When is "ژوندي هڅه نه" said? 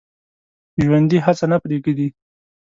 0.83-1.57